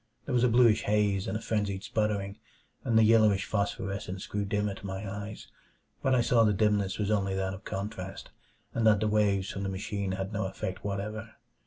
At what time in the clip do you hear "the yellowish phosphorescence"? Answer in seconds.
2.97-4.25